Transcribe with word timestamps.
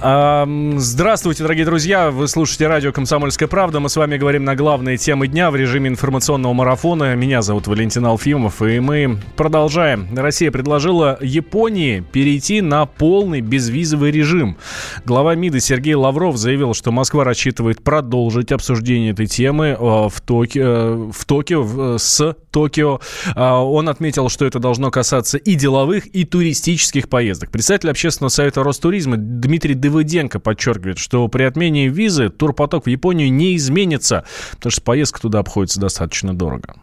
Здравствуйте, 0.00 1.42
дорогие 1.42 1.64
друзья. 1.64 2.10
Вы 2.10 2.28
слушаете 2.28 2.68
радио 2.68 2.92
«Комсомольская 2.92 3.48
правда». 3.48 3.80
Мы 3.80 3.88
с 3.88 3.96
вами 3.96 4.16
говорим 4.16 4.44
на 4.44 4.54
главные 4.54 4.96
темы 4.96 5.26
дня 5.26 5.50
в 5.50 5.56
режиме 5.56 5.88
информационного 5.88 6.52
марафона. 6.52 7.16
Меня 7.16 7.42
зовут 7.42 7.66
Валентин 7.66 8.06
Алфимов, 8.06 8.62
и 8.62 8.78
мы 8.78 9.18
продолжаем. 9.36 10.06
Россия 10.14 10.52
предложила 10.52 11.18
Японии 11.20 12.04
перейти 12.12 12.60
на 12.60 12.86
полный 12.86 13.40
безвизовый 13.40 14.12
режим. 14.12 14.56
Глава 15.04 15.34
МИДа 15.34 15.58
Сергей 15.58 15.94
Лавров 15.94 16.36
заявил, 16.36 16.74
что 16.74 16.92
Москва 16.92 17.24
рассчитывает 17.24 17.82
продолжить 17.82 18.52
обсуждение 18.52 19.12
этой 19.12 19.26
темы 19.26 19.68
э, 19.68 19.74
в 19.80 20.20
Токио, 20.24 20.62
э, 20.62 21.10
в 21.12 21.24
Токио 21.24 21.98
с 21.98 22.36
Токио. 22.50 23.00
А, 23.34 23.62
он 23.64 23.88
отметил, 23.88 24.28
что 24.28 24.44
это 24.44 24.58
должно 24.58 24.90
касаться 24.90 25.38
и 25.38 25.54
деловых, 25.54 26.06
и 26.06 26.24
туристических 26.24 27.08
поездок. 27.08 27.50
Представитель 27.50 27.90
общественного 27.90 28.30
совета 28.30 28.62
Ростуризма 28.62 29.16
Дмитрий 29.16 29.74
Давыденко 29.98 30.38
подчеркивает, 30.38 30.98
что 30.98 31.26
при 31.26 31.42
отмене 31.42 31.88
визы 31.88 32.28
турпоток 32.28 32.84
в 32.84 32.88
Японию 32.88 33.32
не 33.32 33.56
изменится, 33.56 34.24
потому 34.52 34.70
что 34.70 34.82
поездка 34.82 35.20
туда 35.20 35.40
обходится 35.40 35.80
достаточно 35.80 36.32
дорого. 36.34 36.76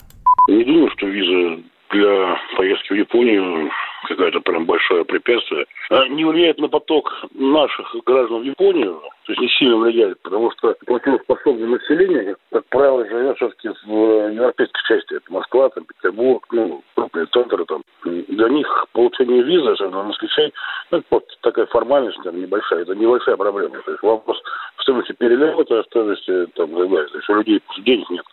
Не 0.50 0.66
думаю, 0.66 0.92
что 0.98 1.08
виза 1.08 1.64
для 1.92 2.36
поездки 2.58 2.92
в 2.92 2.98
Японию 2.98 3.70
какое-то 4.06 4.40
прям 4.42 4.66
большое 4.66 5.06
препятствие. 5.06 5.66
А 5.90 6.08
не 6.08 6.26
влияет 6.26 6.60
на 6.60 6.68
поток 6.68 7.12
наших 7.34 7.94
граждан 8.06 8.42
в 8.42 8.46
Японию, 8.46 9.02
то 9.26 9.32
есть 9.32 9.42
не 9.42 9.50
сильно 9.50 9.78
влияет, 9.78 10.22
потому 10.22 10.52
что 10.52 10.76
платежеспособное 10.86 11.68
население, 11.68 12.36
как 12.52 12.66
правило, 12.66 13.06
живет 13.08 13.36
все-таки 13.38 13.70
в 13.86 14.32
европейской 14.32 14.88
части. 14.88 15.16
Это 15.16 15.34
Москва, 15.34 15.70
там, 15.70 15.86
Петербург, 15.86 16.46
ну, 16.52 16.84
крупные 16.96 17.26
центры 17.28 17.66
там. 17.66 17.82
Для 18.04 18.50
них 18.50 18.86
получение 18.94 19.42
визы, 19.44 19.72
особенно 19.72 20.04
москвичей, 20.04 20.54
ну, 20.92 21.04
вот 21.10 21.26
такая 21.42 21.66
формальность 21.68 22.20
там, 22.24 22.40
небольшая, 22.40 22.82
это 22.82 22.96
небольшая 22.96 23.38
проблема. 23.38 23.82
То 23.82 23.92
есть 23.92 24.04
вопрос 24.04 24.42
стоимости 24.82 25.14
перелета, 25.14 25.84
стоимости 25.84 26.46
там, 26.56 26.70
и 26.72 26.82
так 26.82 26.90
далее. 26.90 27.08
То 27.08 27.18
есть 27.18 27.30
у 27.30 27.36
людей 27.36 27.62
денег 27.80 28.10
нет. 28.10 28.26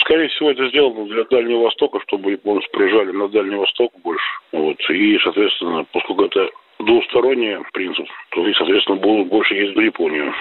Скорее 0.00 0.28
всего, 0.28 0.50
это 0.50 0.68
сделано 0.68 1.04
для 1.06 1.24
Дальнего 1.24 1.64
Востока, 1.64 2.00
чтобы 2.00 2.32
японцы 2.32 2.66
приезжали 2.72 3.10
на 3.10 3.28
Дальний 3.28 3.56
Восток 3.56 3.92
больше. 4.02 4.24
Вот. 4.52 4.76
И, 4.90 5.09
соответственно, 5.18 5.86
поскольку 5.92 6.24
это 6.24 6.50
двусторонний 6.78 7.56
принцип, 7.72 8.06
то 8.30 8.46
и, 8.46 8.54
соответственно, 8.54 8.96
будут 8.96 9.28
больше 9.28 9.54
ездить 9.54 9.76
в 9.76 9.80
Японию. 9.80 10.32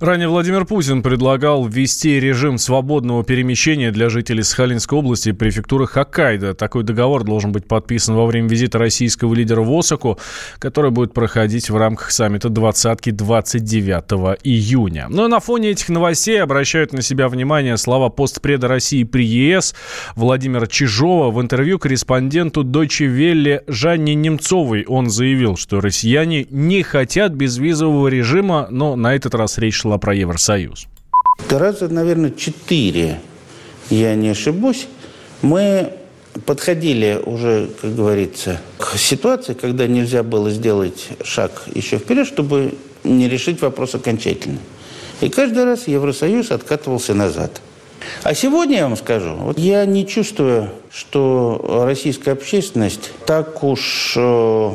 Ранее 0.00 0.28
Владимир 0.28 0.64
Путин 0.64 1.02
предлагал 1.02 1.66
ввести 1.66 2.18
режим 2.18 2.58
свободного 2.58 3.24
перемещения 3.24 3.92
для 3.92 4.08
жителей 4.08 4.42
Сахалинской 4.42 4.98
области 4.98 5.28
и 5.28 5.32
префектуры 5.32 5.86
Хоккайдо. 5.86 6.54
Такой 6.54 6.82
договор 6.82 7.24
должен 7.24 7.52
быть 7.52 7.66
подписан 7.66 8.14
во 8.16 8.26
время 8.26 8.48
визита 8.48 8.78
российского 8.78 9.32
лидера 9.34 9.62
в 9.62 9.70
Осаку, 9.72 10.18
который 10.58 10.90
будет 10.90 11.14
проходить 11.14 11.70
в 11.70 11.76
рамках 11.76 12.10
саммита 12.10 12.48
двадцатки 12.48 13.10
29 13.10 14.38
июня. 14.42 15.06
Но 15.08 15.28
на 15.28 15.40
фоне 15.40 15.70
этих 15.70 15.88
новостей 15.88 16.42
обращают 16.42 16.92
на 16.92 17.02
себя 17.02 17.28
внимание 17.28 17.76
слова 17.76 18.08
постпреда 18.08 18.68
России 18.68 19.04
при 19.04 19.24
ЕС 19.24 19.74
Владимира 20.16 20.66
Чижова 20.66 21.30
в 21.30 21.40
интервью 21.40 21.78
корреспонденту 21.78 22.64
Deutsche 22.64 23.06
Welle 23.06 23.62
Жанне 23.66 24.14
Немцовой. 24.14 24.84
Он 24.86 25.10
заявил, 25.10 25.56
что 25.56 25.80
россияне 25.80 26.46
не 26.50 26.82
хотят 26.82 27.32
безвизового 27.32 28.08
режима, 28.08 28.66
но 28.70 28.96
на 28.96 29.14
этот 29.14 29.34
раз 29.34 29.51
речь 29.58 29.76
шла 29.76 29.98
про 29.98 30.14
Евросоюз? 30.14 30.86
Раза, 31.50 31.88
наверное, 31.88 32.30
четыре, 32.30 33.20
я 33.90 34.14
не 34.14 34.30
ошибусь, 34.30 34.86
мы 35.42 35.92
подходили 36.46 37.20
уже, 37.24 37.68
как 37.80 37.94
говорится, 37.94 38.60
к 38.78 38.96
ситуации, 38.96 39.54
когда 39.54 39.86
нельзя 39.86 40.22
было 40.22 40.50
сделать 40.50 41.08
шаг 41.22 41.64
еще 41.74 41.98
вперед, 41.98 42.26
чтобы 42.26 42.74
не 43.04 43.28
решить 43.28 43.60
вопрос 43.60 43.94
окончательно. 43.94 44.58
И 45.20 45.28
каждый 45.28 45.64
раз 45.64 45.88
Евросоюз 45.88 46.50
откатывался 46.50 47.14
назад. 47.14 47.60
А 48.22 48.34
сегодня 48.34 48.78
я 48.78 48.88
вам 48.88 48.96
скажу, 48.96 49.34
вот 49.34 49.58
я 49.58 49.84
не 49.86 50.06
чувствую, 50.06 50.70
что 50.90 51.84
российская 51.86 52.32
общественность 52.32 53.10
так 53.26 53.62
уж 53.62 54.14
э, 54.16 54.70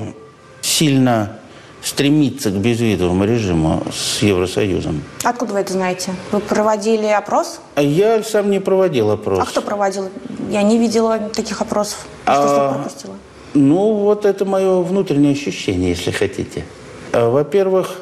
сильно 0.61 1.39
стремиться 1.87 2.51
к 2.51 2.55
безвизовому 2.55 3.23
режиму 3.23 3.83
с 3.91 4.21
Евросоюзом. 4.21 5.01
Откуда 5.23 5.53
вы 5.53 5.59
это 5.59 5.73
знаете? 5.73 6.13
Вы 6.31 6.39
проводили 6.41 7.05
опрос? 7.07 7.61
А 7.75 7.81
я 7.81 8.21
сам 8.23 8.51
не 8.51 8.59
проводил 8.59 9.11
опрос. 9.11 9.39
А 9.41 9.45
кто 9.45 9.61
проводил? 9.61 10.09
Я 10.49 10.63
не 10.63 10.77
видела 10.77 11.17
таких 11.17 11.61
опросов. 11.61 12.05
Что 12.23 12.33
а, 12.33 12.73
пропустила? 12.73 13.15
Ну, 13.53 13.93
вот 13.93 14.25
это 14.25 14.43
мое 14.43 14.81
внутреннее 14.81 15.31
ощущение, 15.31 15.91
если 15.91 16.11
хотите. 16.11 16.65
А, 17.13 17.29
во-первых, 17.29 18.01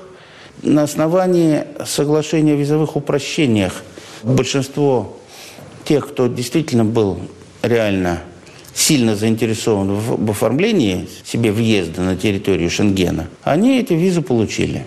на 0.64 0.84
основании 0.84 1.66
соглашения 1.86 2.54
о 2.54 2.56
визовых 2.56 2.96
упрощениях 2.96 3.84
большинство 4.24 5.16
тех, 5.84 6.08
кто 6.08 6.26
действительно 6.26 6.86
был 6.86 7.20
реально 7.62 8.22
сильно 8.76 9.16
заинтересованы 9.16 9.94
в, 9.94 10.26
в 10.26 10.30
оформлении 10.30 11.08
себе 11.24 11.52
въезда 11.52 12.02
на 12.02 12.16
территорию 12.16 12.70
Шенгена, 12.70 13.28
они 13.44 13.80
эти 13.80 13.94
визы 13.94 14.22
получили. 14.22 14.86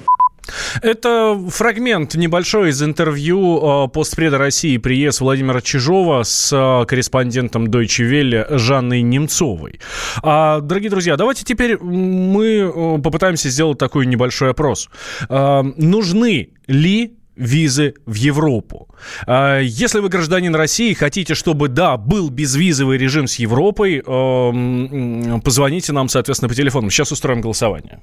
Это 0.83 1.39
фрагмент 1.51 2.15
небольшой 2.15 2.71
из 2.71 2.83
интервью 2.83 3.85
э, 3.85 3.89
постпреда 3.89 4.39
России 4.39 4.77
при 4.79 5.09
Владимира 5.21 5.61
Чижова 5.61 6.23
с 6.23 6.53
э, 6.53 6.87
корреспондентом 6.87 7.67
Deutsche 7.67 8.11
Welle 8.11 8.57
Жанной 8.57 9.03
Немцовой. 9.03 9.81
А, 10.23 10.61
дорогие 10.61 10.91
друзья, 10.91 11.17
давайте 11.17 11.45
теперь 11.45 11.79
мы 11.79 12.47
э, 12.47 12.99
попытаемся 13.03 13.51
сделать 13.51 13.79
такой 13.79 14.07
небольшой 14.07 14.51
опрос. 14.51 14.89
Нужны 15.29 16.51
ли 16.67 17.18
визы 17.39 17.95
в 18.05 18.15
Европу. 18.15 18.89
А, 19.27 19.61
если 19.61 20.01
вы 20.01 20.09
гражданин 20.09 20.55
России, 20.55 20.93
хотите, 20.95 21.35
чтобы, 21.35 21.69
да, 21.69 21.97
был 21.97 22.29
безвизовый 22.29 22.99
режим 22.99 23.27
с 23.27 23.37
Европой, 23.37 24.03
эм, 24.05 25.41
позвоните 25.41 25.93
нам, 25.93 26.09
соответственно, 26.09 26.49
по 26.49 26.55
телефону. 26.55 26.91
Сейчас 26.91 27.13
устроим 27.13 27.41
голосование. 27.41 28.01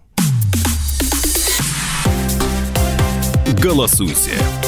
Голосуйте 3.61 4.64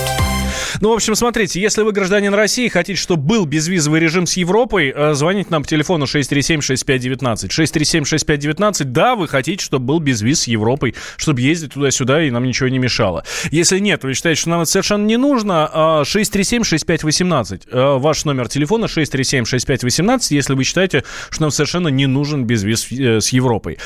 ну, 0.82 0.90
в 0.92 0.94
общем, 0.94 1.16
смотрите, 1.16 1.60
если 1.60 1.82
вы 1.82 1.92
гражданин 1.92 2.34
России, 2.34 2.68
хотите, 2.68 3.00
чтобы 3.00 3.24
был 3.24 3.46
безвизовый 3.46 4.00
режим 4.00 4.28
с 4.28 4.38
Европой, 4.38 4.94
э, 4.96 5.14
звоните 5.14 5.50
нам 5.50 5.64
по 5.64 5.68
телефону 5.68 6.06
637-6519. 6.06 7.50
637-6519, 7.50 8.84
да, 8.86 9.16
вы 9.16 9.28
хотите, 9.28 9.64
чтобы 9.64 9.86
был 9.86 10.00
безвиз 10.00 10.42
с 10.42 10.48
Европой, 10.48 10.96
чтобы 11.18 11.42
ездить 11.42 11.74
туда-сюда 11.74 12.24
и 12.24 12.30
нам 12.30 12.44
ничего 12.44 12.70
не 12.70 12.80
мешало. 12.80 13.24
Если 13.52 13.80
нет, 13.80 14.04
вы 14.04 14.14
считаете, 14.14 14.42
что 14.42 14.50
нам 14.50 14.62
это 14.62 14.72
совершенно 14.72 15.06
не 15.06 15.18
нужно, 15.18 15.70
637-6518. 16.04 17.62
Э, 17.72 17.98
ваш 17.98 18.26
номер 18.26 18.48
телефона 18.48 18.86
637-6518, 18.86 20.20
если 20.30 20.54
вы 20.54 20.64
считаете, 20.64 21.04
что 21.30 21.42
нам 21.42 21.52
совершенно 21.52 21.88
не 21.88 22.06
нужен 22.06 22.46
безвиз 22.46 22.92
э, 22.92 23.20
с 23.22 23.30
Европой. 23.30 23.80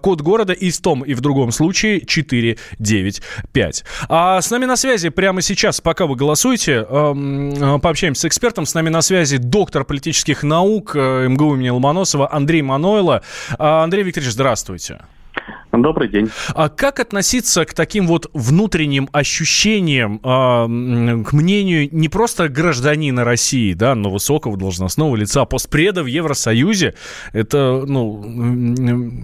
Код 0.00 0.20
города 0.20 0.52
и 0.52 0.70
в 0.70 0.80
том, 0.80 1.02
и 1.02 1.14
в 1.14 1.20
другом 1.20 1.52
случае 1.52 2.04
495. 2.04 3.84
А 4.08 4.40
с 4.40 4.50
нами 4.50 4.66
на 4.66 4.76
связи 4.76 5.08
прямо 5.08 5.42
сейчас, 5.42 5.80
пока 5.80 6.09
вы 6.10 6.16
голосуете. 6.16 6.86
Эм, 6.88 7.52
э, 7.52 7.78
пообщаемся 7.78 8.22
с 8.22 8.24
экспертом. 8.26 8.66
С 8.66 8.74
нами 8.74 8.88
на 8.88 9.02
связи 9.02 9.38
доктор 9.38 9.84
политических 9.84 10.42
наук 10.42 10.92
э, 10.94 11.28
МГУ 11.28 11.54
имени 11.54 11.70
Ломоносова 11.70 12.32
Андрей 12.32 12.62
Манойло. 12.62 13.22
А, 13.58 13.82
Андрей 13.82 14.02
Викторович, 14.02 14.32
здравствуйте. 14.32 15.00
Добрый 15.82 16.08
день. 16.08 16.30
А 16.54 16.68
как 16.68 17.00
относиться 17.00 17.64
к 17.64 17.74
таким 17.74 18.06
вот 18.06 18.30
внутренним 18.34 19.08
ощущениям, 19.12 20.16
э, 20.16 21.24
к 21.24 21.32
мнению 21.32 21.88
не 21.92 22.08
просто 22.08 22.48
гражданина 22.48 23.24
России, 23.24 23.72
да, 23.72 23.94
но 23.94 24.10
высокого 24.10 24.56
должностного 24.56 25.16
лица, 25.16 25.44
постпреда 25.44 26.02
в 26.02 26.06
Евросоюзе? 26.06 26.94
Это, 27.32 27.82
ну, 27.86 28.22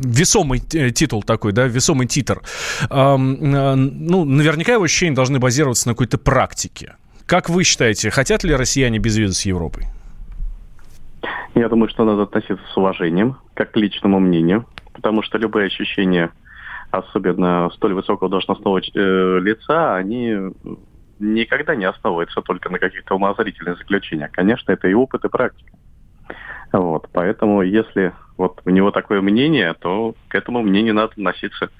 весомый 0.04 0.60
титул 0.60 1.22
такой, 1.22 1.52
да, 1.52 1.66
весомый 1.66 2.06
титр. 2.06 2.42
Э, 2.90 3.16
ну, 3.16 4.24
наверняка 4.24 4.72
его 4.72 4.84
ощущения 4.84 5.14
должны 5.14 5.38
базироваться 5.38 5.88
на 5.88 5.94
какой-то 5.94 6.18
практике. 6.18 6.96
Как 7.26 7.50
вы 7.50 7.64
считаете, 7.64 8.10
хотят 8.10 8.44
ли 8.44 8.54
россияне 8.54 8.98
без 8.98 9.16
визы 9.16 9.34
с 9.34 9.42
Европой? 9.46 9.86
Я 11.54 11.68
думаю, 11.68 11.88
что 11.88 12.04
надо 12.04 12.22
относиться 12.22 12.60
с 12.72 12.76
уважением, 12.76 13.38
как 13.54 13.72
к 13.72 13.76
личному 13.76 14.20
мнению 14.20 14.66
потому 14.96 15.22
что 15.22 15.38
любые 15.38 15.66
ощущения, 15.66 16.30
особенно 16.98 17.70
столь 17.74 17.94
высокого 17.94 18.30
должностного 18.30 18.78
э, 18.78 19.38
лица, 19.40 19.96
они 19.96 20.36
никогда 21.18 21.74
не 21.74 21.84
основываются 21.84 22.42
только 22.42 22.70
на 22.70 22.78
каких-то 22.78 23.14
умозрительных 23.14 23.78
заключениях. 23.78 24.30
Конечно, 24.32 24.72
это 24.72 24.88
и 24.88 24.94
опыт, 24.94 25.24
и 25.24 25.28
практика. 25.28 25.72
Вот, 26.72 27.08
поэтому, 27.12 27.62
если 27.62 28.12
вот 28.36 28.60
у 28.64 28.70
него 28.70 28.90
такое 28.90 29.20
мнение, 29.22 29.74
то 29.74 30.14
к 30.28 30.34
этому 30.34 30.62
мнению 30.62 30.94
надо 30.94 31.12
относиться 31.12 31.70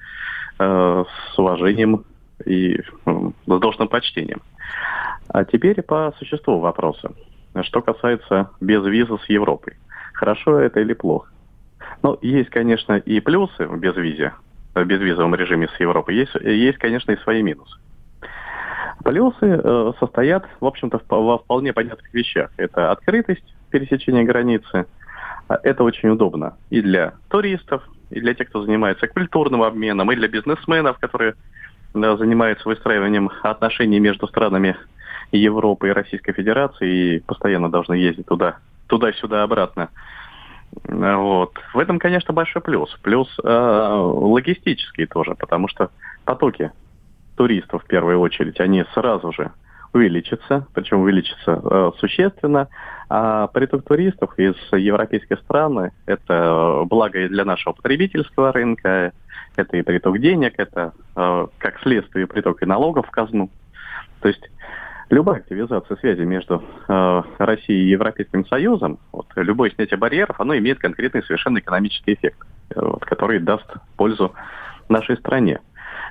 э, 0.58 1.04
с 1.32 1.38
уважением 1.38 2.04
и 2.44 2.76
э, 2.76 2.80
с 3.04 3.60
должным 3.60 3.88
почтением. 3.88 4.40
А 5.28 5.44
теперь 5.44 5.82
по 5.82 6.14
существу 6.19 6.60
вопроса. 6.60 7.12
Что 7.62 7.82
касается 7.82 8.50
безвиза 8.60 9.16
с 9.16 9.28
Европой. 9.28 9.74
Хорошо 10.12 10.60
это 10.60 10.80
или 10.80 10.94
плохо? 10.94 11.30
Ну, 12.02 12.19
есть, 12.22 12.50
конечно, 12.50 12.96
и 12.96 13.20
плюсы 13.20 13.66
в 13.66 13.78
безвизе. 13.78 14.34
В 14.82 14.87
безвизовом 14.87 15.34
режиме 15.34 15.69
с 15.69 15.81
Европой, 15.81 16.17
есть, 16.17 16.34
есть 16.43 16.78
конечно, 16.78 17.12
и 17.12 17.17
свои 17.19 17.43
минусы. 17.43 17.76
Плюсы 19.05 19.37
э, 19.43 19.93
состоят, 20.00 20.46
в 20.61 20.67
общем-то, 20.67 21.00
во 21.08 21.38
вполне 21.38 21.73
понятных 21.73 22.12
вещах. 22.12 22.50
Это 22.56 22.90
открытость 22.90 23.44
пересечения 23.70 24.25
границы. 24.25 24.87
Это 25.49 25.84
очень 25.84 26.08
удобно 26.08 26.56
и 26.70 26.81
для 26.81 27.12
туристов, 27.28 27.88
и 28.11 28.20
для 28.20 28.34
тех, 28.34 28.49
кто 28.49 28.62
занимается 28.62 29.06
культурным 29.06 29.62
обменом, 29.62 30.11
и 30.11 30.17
для 30.17 30.26
бизнесменов, 30.26 30.99
которые 30.99 31.34
да, 31.94 32.17
занимаются 32.17 32.69
выстраиванием 32.69 33.31
отношений 33.43 34.00
между 34.00 34.26
странами 34.26 34.76
Европы 35.32 35.88
и 35.88 35.93
Российской 35.93 36.32
Федерации 36.32 37.17
и 37.17 37.20
постоянно 37.20 37.70
должны 37.70 37.94
ездить 37.94 38.26
туда, 38.26 38.58
туда-сюда, 38.87 39.43
обратно. 39.43 39.88
Вот. 40.84 41.58
В 41.74 41.78
этом, 41.78 41.98
конечно, 41.98 42.32
большой 42.32 42.62
плюс. 42.62 42.94
Плюс 43.02 43.28
э, 43.42 43.48
логистический 43.48 45.06
тоже, 45.06 45.34
потому 45.34 45.68
что 45.68 45.90
потоки 46.24 46.72
туристов 47.36 47.84
в 47.84 47.86
первую 47.86 48.20
очередь, 48.20 48.60
они 48.60 48.84
сразу 48.94 49.32
же 49.32 49.52
увеличатся, 49.92 50.66
причем 50.74 51.00
увеличатся 51.00 51.60
э, 51.62 51.90
существенно. 51.98 52.68
А 53.08 53.46
приток 53.48 53.84
туристов 53.84 54.36
из 54.38 54.56
европейских 54.72 55.38
стран– 55.40 55.90
это 56.06 56.82
благо 56.86 57.20
и 57.20 57.28
для 57.28 57.44
нашего 57.44 57.72
потребительского 57.72 58.52
рынка, 58.52 59.12
это 59.54 59.76
и 59.76 59.82
приток 59.82 60.19
денег, 60.19 60.54
это 60.58 60.92
э, 61.14 61.46
как 61.58 61.80
следствие 61.80 62.26
приток 62.26 62.62
и 62.62 62.66
налогов 62.66 63.06
в 63.06 63.10
казну. 63.10 63.50
То 64.20 64.28
есть 64.28 64.50
любая 65.11 65.38
активизация 65.38 65.97
связи 65.97 66.23
между 66.23 66.62
э, 66.88 67.23
Россией 67.38 67.87
и 67.87 67.91
Европейским 67.91 68.47
Союзом, 68.47 68.99
вот, 69.12 69.26
любое 69.37 69.70
снятие 69.70 69.99
барьеров, 69.99 70.41
оно 70.41 70.56
имеет 70.56 70.79
конкретный 70.79 71.23
совершенно 71.23 71.58
экономический 71.58 72.14
эффект, 72.14 72.38
э, 72.70 72.81
вот, 72.81 73.05
который 73.05 73.38
даст 73.38 73.67
пользу 73.97 74.32
нашей 74.88 75.17
стране. 75.17 75.61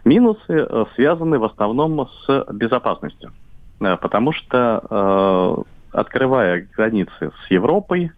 Минусы 0.05 0.41
э, 0.49 0.85
связаны 0.95 1.39
в 1.39 1.45
основном 1.45 2.07
с 2.07 2.45
безопасностью, 2.51 3.31
э, 3.81 3.97
потому 3.97 4.31
что 4.31 4.81
э, 4.89 5.99
открывая 5.99 6.67
границы 6.75 7.31
с 7.45 7.51
Европой, 7.51 8.11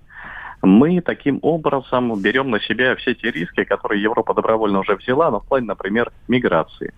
мы 0.62 1.02
таким 1.02 1.40
образом 1.44 2.20
берем 2.22 2.50
на 2.50 2.60
себя 2.60 2.96
все 2.96 3.14
те 3.14 3.32
риски, 3.32 3.64
которые 3.64 4.02
Европа 4.02 4.34
добровольно 4.34 4.80
уже 4.80 4.96
взяла, 4.96 5.30
но 5.32 5.40
в 5.40 5.46
плане, 5.46 5.68
например, 5.68 6.12
миграции. 6.28 6.94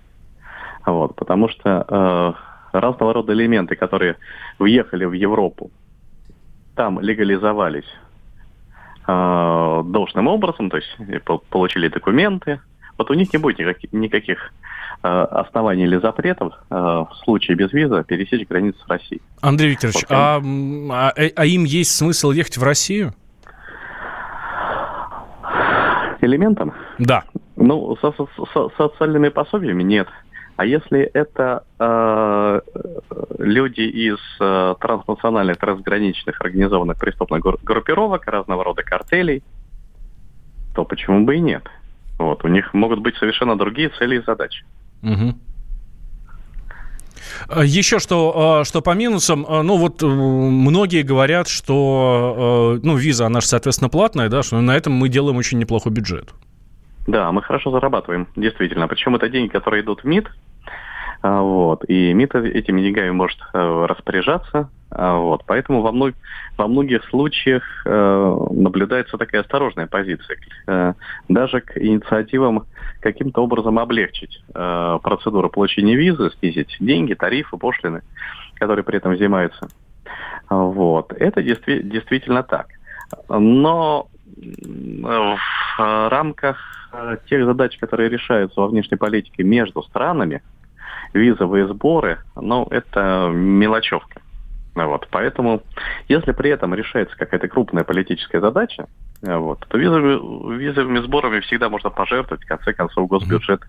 Вот, 0.86 1.16
потому 1.16 1.50
что 1.50 1.86
э, 1.88 2.49
разного 2.72 3.14
рода 3.14 3.34
элементы, 3.34 3.76
которые 3.76 4.18
въехали 4.58 5.06
в 5.06 5.14
Европу, 5.14 5.72
там 6.76 7.00
легализовались 7.00 7.90
э, 9.08 9.84
должным 9.86 10.28
образом, 10.28 10.70
то 10.70 10.78
есть 10.78 10.98
получили 11.50 11.88
документы, 11.88 12.60
вот 12.98 13.10
у 13.12 13.14
них 13.14 13.32
не 13.34 13.40
будет 13.40 13.60
никаких, 13.60 13.94
никаких 13.94 14.54
э, 15.04 15.08
оснований 15.08 15.84
или 15.84 15.98
запретов 15.98 16.54
э, 16.70 16.76
в 16.76 17.10
случае 17.24 17.56
без 17.56 17.72
виза 17.74 18.04
пересечь 18.04 18.48
границу 18.48 18.78
с 18.86 18.88
Россией. 18.90 19.22
Андрей 19.42 19.72
Викторович, 19.72 20.02
вот, 20.02 20.12
а, 20.12 20.42
а, 20.92 21.14
а 21.36 21.46
им 21.46 21.64
есть 21.64 21.96
смысл 21.96 22.32
ехать 22.32 22.58
в 22.58 22.64
Россию? 22.64 23.14
Элементом? 26.22 26.74
Да. 26.98 27.24
Ну, 27.56 27.98
со, 28.02 28.12
со, 28.12 28.28
со 28.54 28.70
социальными 28.78 29.30
пособиями 29.30 29.84
нет. 29.84 30.08
А 30.60 30.66
если 30.66 31.04
это 31.14 31.64
э, 31.80 32.62
люди 33.38 33.80
из 33.80 34.18
э, 34.42 34.76
транснациональных, 34.82 35.56
трансграничных 35.58 36.42
организованных 36.42 36.98
преступных 36.98 37.42
группировок, 37.64 38.28
разного 38.28 38.66
рода 38.66 38.84
картелей, 38.84 39.42
то 40.76 40.84
почему 40.84 41.24
бы 41.24 41.38
и 41.38 41.40
нет? 41.40 41.64
Вот, 42.18 42.44
у 42.44 42.50
них 42.50 42.74
могут 42.74 43.00
быть 43.00 43.16
совершенно 43.16 43.58
другие 43.58 43.88
цели 43.88 44.18
и 44.18 44.26
задачи. 44.26 44.66
Угу. 45.02 45.36
Еще 47.64 48.00
что, 48.00 48.60
а, 48.60 48.66
что 48.66 48.82
по 48.82 48.94
минусам, 48.96 49.46
а, 49.48 49.64
ну 49.64 49.78
вот 49.78 50.02
многие 50.02 51.04
говорят, 51.04 51.48
что 51.48 52.78
ну, 52.84 52.98
виза, 52.98 53.28
она 53.28 53.40
же, 53.40 53.48
соответственно, 53.48 53.88
платная, 53.88 54.28
да, 54.28 54.44
что 54.44 54.60
на 54.60 54.76
этом 54.76 54.92
мы 54.92 55.08
делаем 55.08 55.38
очень 55.38 55.58
неплохой 55.58 55.94
бюджет. 55.94 56.34
Да, 57.08 57.32
мы 57.32 57.42
хорошо 57.42 57.72
зарабатываем, 57.72 58.28
действительно. 58.36 58.90
Причем 58.90 59.16
это 59.16 59.30
деньги, 59.30 59.50
которые 59.50 59.84
идут 59.84 60.02
в 60.02 60.04
МИД, 60.04 60.28
а, 60.28 60.32
вот. 61.22 61.84
И 61.90 62.14
МИД 62.14 62.36
этими 62.36 62.82
деньгами 62.82 63.12
может 63.12 63.40
э, 63.54 63.86
распоряжаться. 63.88 64.70
А, 64.90 65.18
вот. 65.18 65.44
Поэтому 65.46 65.82
во, 65.82 65.92
мног, 65.92 66.16
во 66.58 66.68
многих 66.68 67.04
случаях 67.10 67.64
э, 67.86 68.38
наблюдается 68.52 69.18
такая 69.18 69.42
осторожная 69.42 69.88
позиция. 69.88 70.38
Э, 70.68 70.94
даже 71.28 71.60
к 71.60 71.78
инициативам 71.78 72.66
каким-то 73.02 73.42
образом 73.42 73.80
облегчить 73.80 74.44
процедуру 74.52 75.50
получения 75.50 75.96
визы, 75.96 76.32
снизить 76.40 76.76
деньги, 76.82 77.14
тарифы, 77.14 77.56
пошлины, 77.56 78.02
которые 78.56 78.84
при 78.84 78.98
этом 78.98 79.14
взимаются. 79.14 79.70
Вот. 80.50 81.14
Это 81.14 81.42
действи- 81.42 81.82
действительно 81.82 82.44
так. 82.44 82.68
Но 83.30 84.10
в 84.36 85.38
рамках 86.10 86.58
тех 87.30 87.46
задач, 87.46 87.78
которые 87.78 88.10
решаются 88.10 88.60
во 88.60 88.68
внешней 88.68 88.98
политике 88.98 89.44
между 89.44 89.82
странами, 89.84 90.42
визовые 91.14 91.68
сборы, 91.68 92.20
ну, 92.36 92.68
это 92.70 93.30
мелочевка. 93.34 94.22
Вот, 94.76 95.08
поэтому, 95.12 95.62
если 96.08 96.32
при 96.32 96.52
этом 96.52 96.74
решается 96.74 97.18
какая-то 97.18 97.48
крупная 97.48 97.84
политическая 97.84 98.40
задача, 98.40 98.88
вот, 99.22 99.66
то 99.68 99.78
визовыми, 99.78 100.58
визовыми 100.58 101.00
сборами 101.00 101.40
всегда 101.42 101.70
можно 101.70 101.90
пожертвовать. 101.90 102.44
В 102.44 102.48
конце 102.48 102.74
концов, 102.74 103.08
госбюджет 103.08 103.62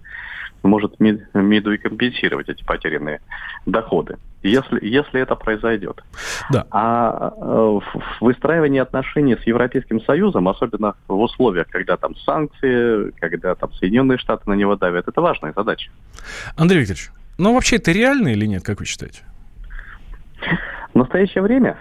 может 0.63 1.01
МИДу 1.01 1.73
и 1.73 1.79
компенсировать 1.79 2.49
эти 2.49 2.63
потерянные 2.65 3.21
доходы, 3.67 4.19
если, 4.43 4.85
если 4.85 5.21
это 5.21 5.35
произойдет. 5.35 6.03
Да. 6.51 6.67
А 6.71 7.33
э, 7.37 7.81
выстраивание 8.21 8.83
отношений 8.83 9.37
с 9.37 9.47
Европейским 9.47 10.01
Союзом, 10.03 10.49
особенно 10.49 10.95
в 11.09 11.19
условиях, 11.19 11.69
когда 11.69 11.97
там 11.97 12.15
санкции, 12.17 13.11
когда 13.21 13.55
там 13.55 13.73
Соединенные 13.75 14.19
Штаты 14.19 14.49
на 14.51 14.55
него 14.55 14.77
давят, 14.77 15.09
это 15.09 15.21
важная 15.21 15.53
задача. 15.55 15.91
Андрей 16.57 16.81
Викторович, 16.81 17.11
ну, 17.39 17.55
вообще 17.55 17.77
это 17.77 17.93
реально 17.93 18.29
или 18.29 18.47
нет, 18.47 18.63
как 18.63 18.81
вы 18.81 18.87
считаете? 18.87 19.23
В 20.93 20.99
настоящее 20.99 21.43
время, 21.43 21.79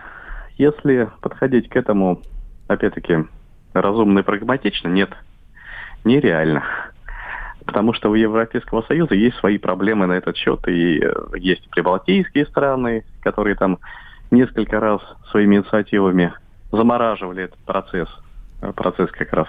если 0.57 1.10
подходить 1.21 1.69
к 1.69 1.75
этому, 1.75 2.21
опять-таки, 2.68 3.25
разумно 3.74 4.19
и 4.19 4.24
прагматично, 4.24 4.88
нет, 4.88 5.10
нереально. 6.04 6.63
Потому 7.66 7.94
что 7.94 8.09
у 8.09 8.16
Европейского 8.16 8.81
Союза 8.83 9.16
есть 9.16 9.38
свои 9.38 9.57
проблемы 9.57 10.07
на 10.07 10.14
этот 10.14 10.35
счет, 10.38 10.68
и 10.68 10.99
э, 10.99 11.11
есть 11.38 11.69
прибалтийские 11.69 12.45
страны, 12.47 13.04
которые 13.21 13.56
там 13.56 13.78
несколько 14.31 14.80
раз 14.80 15.02
своими 15.30 15.57
инициативами 15.57 16.33
замораживали 16.71 17.44
этот 17.44 17.59
процесс, 17.59 18.09
э, 18.61 18.71
процесс 18.73 19.11
как 19.11 19.31
раз 19.33 19.47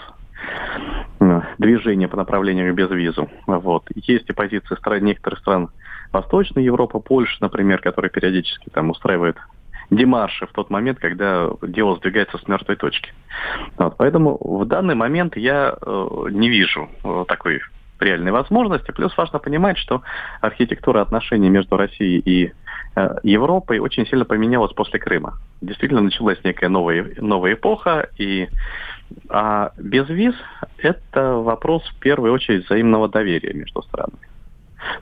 э, 1.21 1.41
движения 1.59 2.09
по 2.09 2.17
направлению 2.17 2.75
без 2.75 2.91
визу. 2.91 3.31
Вот. 3.47 3.85
Есть 3.95 4.29
и 4.29 4.35
позиции 4.35 4.75
стран, 4.75 5.05
некоторых 5.05 5.39
стран 5.39 5.71
Восточная 6.13 6.65
Европа, 6.65 6.99
Польша, 6.99 7.37
например, 7.41 7.81
которая 7.81 8.11
периодически 8.11 8.69
там 8.71 8.91
устраивает 8.91 9.37
демарши 9.91 10.47
в 10.47 10.53
тот 10.53 10.71
момент, 10.71 10.99
когда 10.99 11.51
дело 11.63 11.97
сдвигается 11.97 12.39
с 12.39 12.47
мертвой 12.49 12.77
точки. 12.77 13.13
Вот, 13.77 13.97
поэтому 13.97 14.39
в 14.41 14.65
данный 14.67 14.95
момент 14.95 15.37
я 15.37 15.75
э, 15.81 16.07
не 16.31 16.49
вижу 16.49 16.89
э, 17.03 17.25
такой 17.27 17.61
реальной 17.99 18.33
возможности. 18.33 18.93
Плюс 18.93 19.17
важно 19.17 19.39
понимать, 19.39 19.79
что 19.79 20.03
архитектура 20.41 21.01
отношений 21.01 21.51
между 21.51 21.77
Россией 21.77 22.21
и 22.21 22.53
э, 22.97 23.17
Европой 23.23 23.79
очень 23.79 24.07
сильно 24.07 24.25
поменялась 24.25 24.73
после 24.73 24.99
Крыма. 24.99 25.35
Действительно 25.61 26.01
началась 26.01 26.43
некая 26.45 26.69
новая, 26.69 27.13
новая 27.19 27.55
эпоха, 27.55 28.09
и 28.19 28.49
а 29.29 29.73
без 29.77 30.09
виз 30.09 30.35
это 30.79 31.35
вопрос 31.35 31.83
в 31.89 31.99
первую 31.99 32.33
очередь 32.33 32.65
взаимного 32.67 33.09
доверия 33.09 33.53
между 33.53 33.83
странами. 33.83 34.29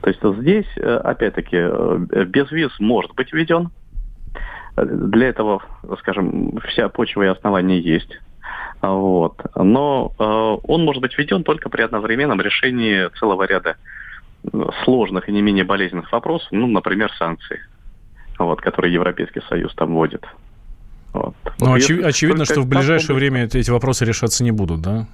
То 0.01 0.09
есть 0.09 0.19
здесь, 0.41 0.67
э, 0.77 0.97
опять-таки, 0.97 1.57
э, 1.57 2.25
безвиз 2.25 2.71
может 2.79 3.13
быть 3.15 3.31
введен. 3.31 3.69
Для 4.85 5.27
этого, 5.27 5.61
скажем, 5.99 6.59
вся 6.67 6.89
почва 6.89 7.23
и 7.23 7.27
основания 7.27 7.79
есть. 7.79 8.19
Вот. 8.81 9.41
Но 9.55 10.13
э, 10.17 10.23
он 10.71 10.85
может 10.85 11.01
быть 11.01 11.17
введен 11.17 11.43
только 11.43 11.69
при 11.69 11.81
одновременном 11.81 12.39
решении 12.41 13.09
целого 13.19 13.43
ряда 13.43 13.75
сложных 14.83 15.27
и 15.27 15.31
не 15.31 15.41
менее 15.41 15.65
болезненных 15.65 16.11
вопросов, 16.11 16.47
ну, 16.51 16.67
например, 16.67 17.11
санкции, 17.17 17.59
вот, 18.37 18.61
которые 18.61 18.93
Европейский 18.93 19.41
Союз 19.49 19.73
там 19.75 19.93
вводит. 19.93 20.25
Вот. 21.13 21.35
Ну, 21.59 21.67
вот 21.67 21.75
очевидно, 21.77 22.07
очевидно 22.07 22.45
что 22.45 22.61
в 22.61 22.67
ближайшее 22.67 23.15
время 23.15 23.45
эти 23.45 23.69
вопросы 23.69 24.05
решаться 24.05 24.43
не 24.43 24.51
будут, 24.51 24.81
да? 24.81 25.07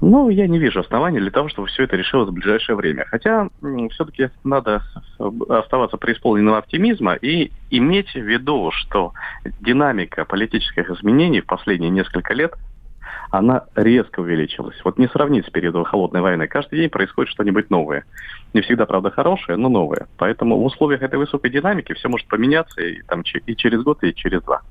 Ну, 0.00 0.28
я 0.28 0.46
не 0.46 0.58
вижу 0.58 0.80
оснований 0.80 1.20
для 1.20 1.30
того, 1.30 1.48
чтобы 1.48 1.68
все 1.68 1.84
это 1.84 1.96
решилось 1.96 2.28
в 2.28 2.32
ближайшее 2.32 2.76
время. 2.76 3.06
Хотя 3.10 3.48
все-таки 3.92 4.30
надо 4.44 4.82
оставаться 5.48 5.96
преисполненным 5.96 6.54
оптимизма 6.54 7.14
и 7.14 7.50
иметь 7.70 8.12
в 8.12 8.20
виду, 8.20 8.70
что 8.72 9.12
динамика 9.60 10.24
политических 10.24 10.90
изменений 10.90 11.40
в 11.40 11.46
последние 11.46 11.90
несколько 11.90 12.34
лет 12.34 12.54
она 13.30 13.64
резко 13.74 14.20
увеличилась. 14.20 14.76
Вот 14.84 14.98
не 14.98 15.08
сравнить 15.08 15.46
с 15.46 15.50
периодом 15.50 15.84
холодной 15.84 16.20
войны. 16.20 16.46
Каждый 16.46 16.78
день 16.80 16.90
происходит 16.90 17.32
что-нибудь 17.32 17.70
новое. 17.70 18.04
Не 18.54 18.60
всегда, 18.60 18.86
правда, 18.86 19.10
хорошее, 19.10 19.56
но 19.58 19.68
новое. 19.68 20.06
Поэтому 20.18 20.58
в 20.58 20.64
условиях 20.64 21.02
этой 21.02 21.18
высокой 21.18 21.50
динамики 21.50 21.94
все 21.94 22.08
может 22.08 22.28
поменяться 22.28 22.80
и, 22.80 23.02
там, 23.02 23.22
и 23.22 23.56
через 23.56 23.82
год, 23.82 24.04
и 24.04 24.14
через 24.14 24.42
два. 24.42 24.62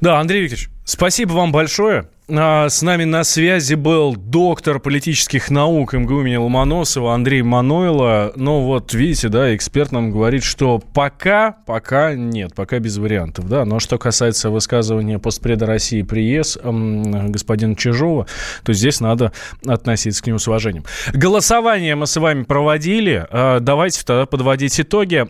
Да, 0.00 0.18
Андрей 0.20 0.42
Викторович, 0.42 0.70
спасибо 0.84 1.32
вам 1.32 1.52
большое. 1.52 2.08
А, 2.32 2.68
с 2.68 2.82
нами 2.82 3.04
на 3.04 3.24
связи 3.24 3.74
был 3.74 4.14
доктор 4.14 4.78
политических 4.78 5.50
наук 5.50 5.94
МГУ 5.94 6.20
имени 6.20 6.36
Ломоносова 6.36 7.14
Андрей 7.14 7.42
Манойло. 7.42 8.32
Ну 8.36 8.60
вот, 8.60 8.94
видите, 8.94 9.28
да, 9.28 9.54
эксперт 9.54 9.90
нам 9.90 10.12
говорит, 10.12 10.44
что 10.44 10.78
пока, 10.78 11.56
пока 11.66 12.14
нет, 12.14 12.54
пока 12.54 12.78
без 12.78 12.98
вариантов, 12.98 13.48
да. 13.48 13.64
Но 13.64 13.80
что 13.80 13.98
касается 13.98 14.50
высказывания 14.50 15.18
постпреда 15.18 15.66
России 15.66 16.02
при 16.02 16.22
ЕС 16.22 16.58
господина 16.62 17.74
Чижова, 17.74 18.26
то 18.62 18.72
здесь 18.72 19.00
надо 19.00 19.32
относиться 19.66 20.22
к 20.22 20.26
нему 20.26 20.38
с 20.38 20.46
уважением. 20.46 20.84
Голосование 21.12 21.96
мы 21.96 22.06
с 22.06 22.16
вами 22.16 22.44
проводили. 22.44 23.26
А, 23.30 23.58
давайте 23.58 24.04
тогда 24.04 24.26
подводить 24.26 24.78
итоги. 24.78 25.26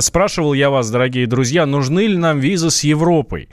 Спрашивал 0.00 0.52
я 0.52 0.70
вас, 0.70 0.88
дорогие 0.90 1.26
друзья, 1.26 1.66
нужны 1.66 2.06
ли 2.06 2.16
нам 2.16 2.38
визы 2.38 2.70
с 2.70 2.84
Европой? 2.84 3.48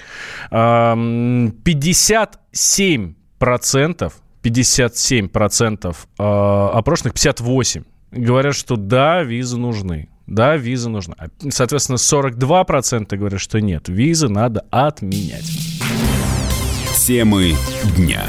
57 0.51 3.13
процентов, 3.39 4.15
57 4.41 5.29
процентов 5.29 6.09
э, 6.19 6.23
опрошенных, 6.23 7.13
58 7.13 7.83
говорят, 8.11 8.55
что 8.55 8.75
да, 8.75 9.23
визы 9.23 9.57
нужны. 9.57 10.09
Да, 10.27 10.57
визы 10.57 10.89
нужны. 10.89 11.15
А, 11.17 11.29
соответственно, 11.49 11.97
42 11.97 12.65
процента 12.65 13.17
говорят, 13.17 13.39
что 13.39 13.61
нет, 13.61 13.87
визы 13.87 14.27
надо 14.27 14.65
отменять. 14.69 15.49
Темы 16.97 17.53
дня. 17.95 18.25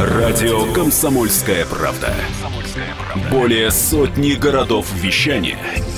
Радио 0.00 0.72
«Комсомольская 0.72 1.66
правда». 1.66 2.14
Более 3.30 3.70
сотни 3.70 4.34
городов 4.34 4.86
вещания– 5.02 5.58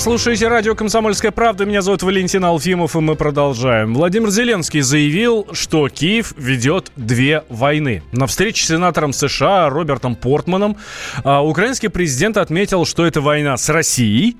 Слушаете 0.00 0.48
радио 0.48 0.74
«Комсомольская 0.74 1.30
правда». 1.30 1.66
Меня 1.66 1.82
зовут 1.82 2.02
Валентин 2.02 2.42
Алфимов, 2.42 2.96
и 2.96 3.00
мы 3.00 3.16
продолжаем. 3.16 3.92
Владимир 3.92 4.30
Зеленский 4.30 4.80
заявил, 4.80 5.46
что 5.52 5.86
Киев 5.90 6.32
ведет 6.38 6.90
две 6.96 7.44
войны. 7.50 8.02
На 8.10 8.26
встрече 8.26 8.64
с 8.64 8.68
сенатором 8.68 9.12
США 9.12 9.68
Робертом 9.68 10.16
Портманом 10.16 10.78
а, 11.22 11.44
украинский 11.44 11.90
президент 11.90 12.38
отметил, 12.38 12.86
что 12.86 13.04
это 13.04 13.20
война 13.20 13.58
с 13.58 13.68
Россией, 13.68 14.38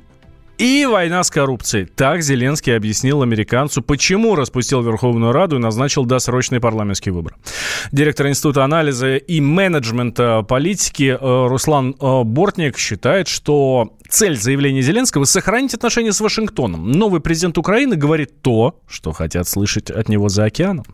и 0.60 0.84
война 0.84 1.24
с 1.24 1.30
коррупцией. 1.30 1.86
Так 1.86 2.22
Зеленский 2.22 2.76
объяснил 2.76 3.22
американцу, 3.22 3.80
почему 3.80 4.34
распустил 4.34 4.82
Верховную 4.82 5.32
Раду 5.32 5.56
и 5.56 5.58
назначил 5.58 6.04
досрочный 6.04 6.60
парламентский 6.60 7.10
выбор. 7.10 7.34
Директор 7.92 8.28
Института 8.28 8.62
анализа 8.62 9.16
и 9.16 9.40
менеджмента 9.40 10.42
политики 10.42 11.16
э, 11.18 11.46
Руслан 11.48 11.96
э, 11.98 12.22
Бортник 12.24 12.76
считает, 12.76 13.26
что 13.26 13.96
цель 14.10 14.36
заявления 14.36 14.82
Зеленского– 14.82 15.24
сохранить 15.26 15.72
отношения 15.72 16.12
с 16.12 16.20
Вашингтоном. 16.20 16.92
Новый 16.92 17.22
президент 17.22 17.56
Украины 17.56 17.96
говорит 17.96 18.42
то, 18.42 18.78
что 18.86 19.12
хотят 19.12 19.48
слышать 19.48 19.90
от 19.90 20.10
него 20.10 20.28
за 20.28 20.44
океаном. 20.44 20.84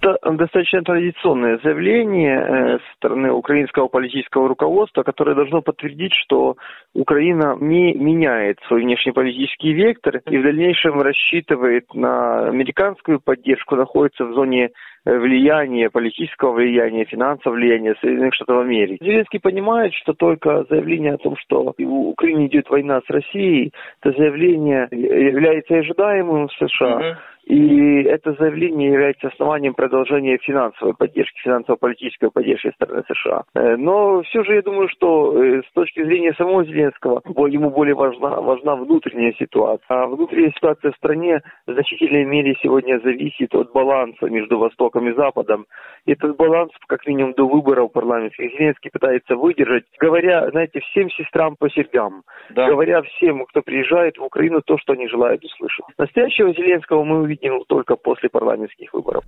Достаточно 0.00 0.82
традиционное 0.82 1.58
заявление 1.62 2.40
э, 2.40 2.78
со 2.78 2.94
стороны 2.96 3.32
украинского 3.32 3.88
политического 3.88 4.48
руководства, 4.48 5.02
которое 5.02 5.34
должно 5.34 5.60
подтвердить, 5.60 6.14
что 6.14 6.56
Украина 6.94 7.54
не 7.60 7.92
меняет 7.92 8.58
свой 8.66 8.80
внешнеполитический 8.82 9.72
вектор 9.74 10.22
и 10.26 10.38
в 10.38 10.42
дальнейшем 10.42 11.02
рассчитывает 11.02 11.92
на 11.92 12.48
американскую 12.48 13.20
поддержку, 13.20 13.76
находится 13.76 14.24
в 14.24 14.32
зоне 14.32 14.70
э, 15.04 15.18
влияния, 15.18 15.90
политического 15.90 16.52
влияния, 16.52 17.04
финансового 17.04 17.58
влияния 17.58 17.94
Соединенных 18.00 18.34
Штатов 18.34 18.62
Америки. 18.62 19.04
Зеленский 19.04 19.38
понимает, 19.38 19.92
что 19.92 20.14
только 20.14 20.64
заявление 20.70 21.14
о 21.14 21.18
том, 21.18 21.36
что 21.36 21.74
в 21.76 21.92
Украине 22.08 22.46
идет 22.46 22.70
война 22.70 23.02
с 23.06 23.10
Россией, 23.10 23.74
это 24.02 24.16
заявление 24.16 24.88
является 24.92 25.74
ожидаемым 25.74 26.48
в 26.48 26.52
США. 26.54 27.00
Uh-huh 27.00 27.16
и 27.50 28.04
это 28.04 28.32
заявление 28.34 28.92
является 28.92 29.26
основанием 29.26 29.74
продолжения 29.74 30.38
финансовой 30.38 30.94
поддержки, 30.94 31.36
финансово-политической 31.40 32.30
поддержки 32.30 32.70
стороны 32.76 33.02
США. 33.08 33.42
Э, 33.56 33.74
но 33.76 34.22
все 34.22 34.44
же 34.44 34.54
я 34.54 34.62
думаю, 34.62 34.88
что 34.88 35.36
э, 35.36 35.62
с 35.68 35.72
точки 35.72 36.04
зрения 36.04 36.32
самого 36.34 36.64
Зеленского 36.64 37.20
ему 37.48 37.70
более 37.70 37.96
важна, 37.96 38.40
важна 38.40 38.76
внутренняя 38.76 39.32
ситуация. 39.32 39.84
А 39.88 40.06
внутренняя 40.06 40.52
ситуация 40.52 40.92
в 40.92 40.96
стране 40.96 41.40
в 41.66 41.72
значительной 41.72 42.24
мере 42.24 42.54
сегодня 42.62 43.00
зависит 43.00 43.52
от 43.52 43.72
баланса 43.72 44.26
между 44.26 44.56
Востоком 44.56 45.08
и 45.08 45.14
Западом. 45.14 45.66
И 46.06 46.12
этот 46.12 46.36
баланс, 46.36 46.70
как 46.86 47.04
минимум 47.08 47.34
до 47.34 47.48
выборов 47.48 47.90
парламентских, 47.90 48.52
Зеленский 48.52 48.92
пытается 48.92 49.34
выдержать, 49.34 49.84
говоря, 49.98 50.48
знаете, 50.50 50.78
всем 50.90 51.10
сестрам 51.10 51.56
по 51.58 51.68
сердгам, 51.68 52.22
да. 52.50 52.68
говоря 52.68 53.02
всем, 53.02 53.44
кто 53.46 53.60
приезжает 53.62 54.18
в 54.18 54.22
Украину, 54.22 54.62
то, 54.62 54.78
что 54.78 54.92
они 54.92 55.08
желают 55.08 55.42
услышать. 55.44 55.84
Настоящего 55.98 56.52
Зеленского 56.52 57.02
мы 57.02 57.22
увидим 57.22 57.39
увидим 57.40 57.64
только 57.68 57.96
после 57.96 58.28
парламентских 58.28 58.92
выборов. 58.92 59.24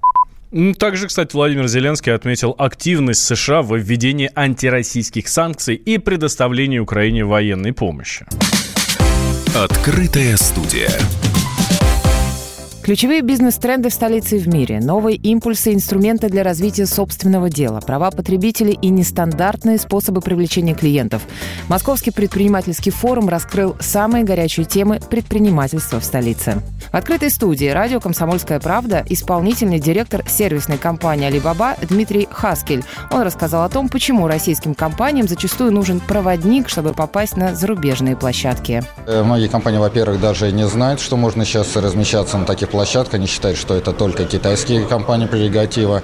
Также, 0.78 1.06
кстати, 1.06 1.34
Владимир 1.34 1.66
Зеленский 1.66 2.14
отметил 2.14 2.54
активность 2.58 3.24
США 3.24 3.62
в 3.62 3.74
введении 3.74 4.30
антироссийских 4.34 5.28
санкций 5.28 5.76
и 5.76 5.98
предоставлении 5.98 6.78
Украине 6.78 7.24
военной 7.24 7.72
помощи. 7.72 8.26
Открытая 9.56 10.36
студия. 10.36 10.90
Ключевые 12.82 13.20
бизнес-тренды 13.20 13.90
в 13.90 13.94
столице 13.94 14.38
и 14.38 14.40
в 14.40 14.48
мире, 14.48 14.80
новые 14.80 15.16
импульсы, 15.16 15.72
инструменты 15.72 16.28
для 16.28 16.42
развития 16.42 16.86
собственного 16.86 17.48
дела, 17.48 17.80
права 17.80 18.10
потребителей 18.10 18.76
и 18.82 18.88
нестандартные 18.88 19.78
способы 19.78 20.20
привлечения 20.20 20.74
клиентов. 20.74 21.22
Московский 21.68 22.10
предпринимательский 22.10 22.90
форум 22.90 23.28
раскрыл 23.28 23.76
самые 23.78 24.24
горячие 24.24 24.66
темы 24.66 24.98
предпринимательства 24.98 26.00
в 26.00 26.04
столице. 26.04 26.60
В 26.90 26.96
открытой 26.96 27.30
студии 27.30 27.66
радио 27.66 28.00
«Комсомольская 28.00 28.58
правда» 28.58 29.04
исполнительный 29.08 29.78
директор 29.78 30.28
сервисной 30.28 30.76
компании 30.76 31.26
«Алибаба» 31.26 31.76
Дмитрий 31.88 32.26
Хаскель. 32.32 32.82
Он 33.12 33.22
рассказал 33.22 33.62
о 33.62 33.68
том, 33.68 33.88
почему 33.88 34.26
российским 34.26 34.74
компаниям 34.74 35.28
зачастую 35.28 35.70
нужен 35.70 36.00
проводник, 36.00 36.68
чтобы 36.68 36.94
попасть 36.94 37.36
на 37.36 37.54
зарубежные 37.54 38.16
площадки. 38.16 38.82
Э, 39.06 39.22
многие 39.22 39.46
компании, 39.46 39.78
во-первых, 39.78 40.20
даже 40.20 40.50
не 40.50 40.66
знают, 40.66 41.00
что 41.00 41.16
можно 41.16 41.44
сейчас 41.44 41.76
размещаться 41.76 42.36
на 42.38 42.44
таких 42.44 42.71
площадка, 42.72 43.18
они 43.18 43.26
считают, 43.26 43.58
что 43.58 43.74
это 43.74 43.92
только 43.92 44.24
китайские 44.24 44.86
компании 44.86 45.26
прерогатива. 45.26 46.02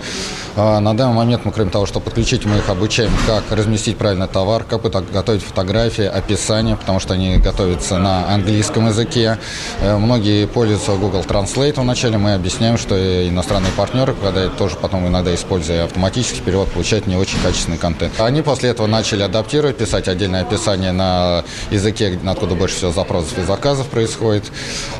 А 0.55 0.81
на 0.81 0.97
данный 0.97 1.15
момент 1.15 1.45
мы, 1.45 1.53
кроме 1.53 1.71
того, 1.71 1.87
что 1.87 1.99
подключить, 1.99 2.45
мы 2.45 2.59
их 2.59 2.69
обучаем, 2.69 3.11
как 3.27 3.45
разместить 3.51 3.97
правильно 3.97 4.29
товар, 4.29 4.65
как 4.65 4.83
готовить 5.11 5.43
фотографии, 5.43 6.05
описание, 6.05 6.77
потому 6.77 7.01
что 7.01 7.15
они 7.15 7.39
готовятся 7.39 7.99
на 7.99 8.33
английском 8.33 8.87
языке. 8.89 9.39
Э, 9.81 9.97
многие 9.97 10.47
пользуются 10.47 10.93
Google 10.97 11.23
Translate 11.23 11.81
вначале, 11.81 12.19
мы 12.19 12.35
объясняем, 12.35 12.77
что 12.77 12.95
иностранные 13.29 13.73
партнеры, 13.73 14.15
когда 14.21 14.49
тоже 14.49 14.77
потом 14.77 15.09
иногда 15.09 15.35
используя 15.35 15.85
автоматический 15.85 16.43
перевод, 16.43 16.71
получают 16.71 17.07
не 17.07 17.17
очень 17.17 17.39
качественный 17.43 17.79
контент. 17.79 18.21
Они 18.21 18.43
после 18.43 18.71
этого 18.71 18.87
начали 18.87 19.23
адаптировать, 19.23 19.79
писать 19.79 20.07
отдельное 20.09 20.43
описание 20.43 20.93
на 20.93 21.45
языке, 21.71 22.19
откуда 22.27 22.55
больше 22.55 22.77
всего 22.77 22.93
запросов 22.93 23.39
и 23.39 23.43
заказов 23.43 23.87
происходит. 23.87 24.45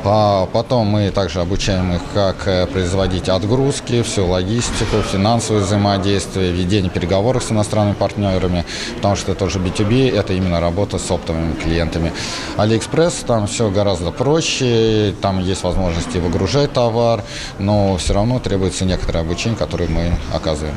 А 0.03 0.47
потом 0.47 0.87
мы 0.87 1.11
также 1.11 1.41
обучаем 1.41 1.58
обучаем 1.59 1.93
их, 1.93 2.01
как 2.13 2.47
э, 2.47 2.67
производить 2.67 3.27
отгрузки, 3.27 4.01
всю 4.01 4.25
логистику, 4.25 5.01
финансовое 5.01 5.61
взаимодействие, 5.61 6.53
ведение 6.53 6.89
переговоров 6.89 7.43
с 7.43 7.51
иностранными 7.51 7.95
партнерами, 7.95 8.63
потому 8.95 9.17
что 9.17 9.35
тоже 9.35 9.59
B2B, 9.59 10.09
это 10.09 10.31
именно 10.31 10.61
работа 10.61 10.97
с 10.97 11.11
оптовыми 11.11 11.53
клиентами. 11.55 12.13
Алиэкспресс, 12.55 13.25
там 13.27 13.47
все 13.47 13.69
гораздо 13.71 14.11
проще, 14.11 15.13
там 15.21 15.39
есть 15.39 15.63
возможности 15.63 16.17
выгружать 16.19 16.71
товар, 16.71 17.25
но 17.57 17.97
все 17.97 18.13
равно 18.13 18.39
требуется 18.39 18.85
некоторое 18.85 19.19
обучение, 19.19 19.57
которое 19.57 19.89
мы 19.89 20.13
оказываем. 20.33 20.75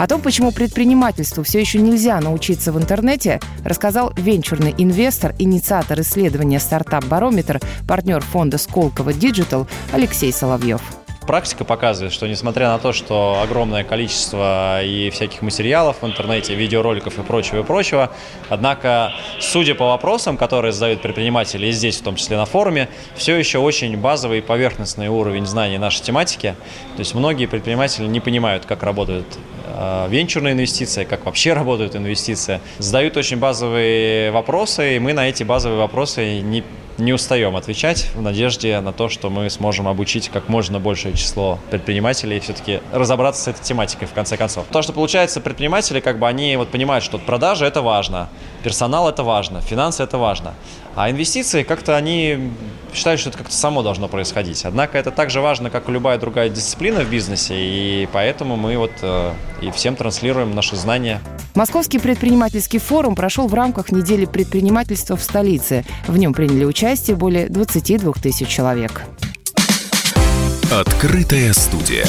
О 0.00 0.06
том, 0.06 0.22
почему 0.22 0.50
предпринимательству 0.50 1.42
все 1.42 1.60
еще 1.60 1.78
нельзя 1.78 2.18
научиться 2.20 2.72
в 2.72 2.78
интернете, 2.78 3.38
рассказал 3.62 4.14
венчурный 4.16 4.74
инвестор, 4.78 5.34
инициатор 5.38 6.00
исследования 6.00 6.58
«Стартап-барометр», 6.58 7.60
партнер 7.86 8.22
фонда 8.22 8.56
«Сколково 8.56 9.10
Digital 9.10 9.68
Алексей 9.92 10.32
Соловьев 10.32 10.80
практика 11.30 11.64
показывает, 11.64 12.12
что 12.12 12.26
несмотря 12.26 12.70
на 12.70 12.80
то, 12.80 12.92
что 12.92 13.40
огромное 13.40 13.84
количество 13.84 14.82
и 14.82 15.10
всяких 15.10 15.42
материалов 15.42 15.98
в 16.00 16.04
интернете, 16.04 16.56
видеороликов 16.56 17.20
и 17.20 17.22
прочего, 17.22 17.60
и 17.60 17.62
прочего, 17.62 18.10
однако, 18.48 19.12
судя 19.38 19.76
по 19.76 19.86
вопросам, 19.86 20.36
которые 20.36 20.72
задают 20.72 21.02
предприниматели, 21.02 21.68
и 21.68 21.70
здесь 21.70 22.00
в 22.00 22.02
том 22.02 22.16
числе 22.16 22.36
на 22.36 22.46
форуме, 22.46 22.88
все 23.14 23.36
еще 23.36 23.58
очень 23.58 23.96
базовый 23.96 24.38
и 24.38 24.40
поверхностный 24.40 25.06
уровень 25.06 25.46
знаний 25.46 25.78
нашей 25.78 26.02
тематики. 26.02 26.56
То 26.96 26.98
есть 26.98 27.14
многие 27.14 27.46
предприниматели 27.46 28.08
не 28.08 28.18
понимают, 28.18 28.66
как 28.66 28.82
работают 28.82 29.26
э, 29.66 30.08
венчурные 30.10 30.54
инвестиции, 30.54 31.04
как 31.04 31.26
вообще 31.26 31.52
работают 31.52 31.94
инвестиции. 31.94 32.60
Задают 32.78 33.16
очень 33.16 33.36
базовые 33.36 34.32
вопросы, 34.32 34.96
и 34.96 34.98
мы 34.98 35.12
на 35.12 35.28
эти 35.28 35.44
базовые 35.44 35.78
вопросы 35.78 36.40
не 36.40 36.64
не 37.00 37.12
устаем 37.12 37.56
отвечать 37.56 38.08
в 38.14 38.22
надежде 38.22 38.80
на 38.80 38.92
то, 38.92 39.08
что 39.08 39.30
мы 39.30 39.50
сможем 39.50 39.88
обучить 39.88 40.28
как 40.28 40.48
можно 40.48 40.78
большее 40.78 41.14
число 41.14 41.58
предпринимателей 41.70 42.36
и 42.36 42.40
все-таки 42.40 42.80
разобраться 42.92 43.42
с 43.42 43.48
этой 43.48 43.62
тематикой 43.62 44.06
в 44.06 44.12
конце 44.12 44.36
концов. 44.36 44.66
То, 44.70 44.82
что 44.82 44.92
получается, 44.92 45.40
предприниматели 45.40 46.00
как 46.00 46.18
бы 46.18 46.28
они 46.28 46.56
вот 46.56 46.68
понимают, 46.68 47.04
что 47.04 47.18
продажа 47.18 47.66
это 47.66 47.82
важно, 47.82 48.28
персонал 48.62 49.08
это 49.08 49.22
важно, 49.22 49.60
финансы 49.60 50.02
это 50.02 50.18
важно. 50.18 50.54
А 50.94 51.10
инвестиции 51.10 51.62
как-то 51.62 51.96
они 51.96 52.52
считают, 52.92 53.20
что 53.20 53.30
это 53.30 53.38
как-то 53.38 53.54
само 53.54 53.82
должно 53.82 54.08
происходить. 54.08 54.64
Однако 54.64 54.98
это 54.98 55.10
так 55.10 55.30
же 55.30 55.40
важно, 55.40 55.70
как 55.70 55.88
и 55.88 55.92
любая 55.92 56.18
другая 56.18 56.48
дисциплина 56.48 57.00
в 57.00 57.10
бизнесе, 57.10 57.54
и 57.56 58.08
поэтому 58.12 58.56
мы 58.56 58.76
вот 58.76 58.92
э, 59.02 59.32
и 59.62 59.70
всем 59.70 59.96
транслируем 59.96 60.54
наши 60.54 60.76
знания. 60.76 61.20
Московский 61.54 61.98
предпринимательский 61.98 62.78
форум 62.78 63.14
прошел 63.14 63.46
в 63.46 63.54
рамках 63.54 63.92
недели 63.92 64.24
предпринимательства 64.24 65.16
в 65.16 65.22
столице. 65.22 65.84
В 66.06 66.16
нем 66.16 66.32
приняли 66.32 66.64
участие 66.90 67.14
более 67.14 67.48
22 67.48 68.14
тысяч 68.20 68.48
человек. 68.48 69.02
Открытая 70.72 71.52
студия. 71.52 72.06